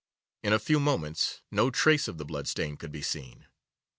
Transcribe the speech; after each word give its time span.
In 0.41 0.51
a 0.51 0.57
few 0.57 0.79
moments 0.79 1.43
no 1.51 1.69
trace 1.69 2.07
of 2.07 2.17
the 2.17 2.25
blood 2.25 2.47
stain 2.47 2.75
could 2.75 2.91
be 2.91 3.03
seen. 3.03 3.45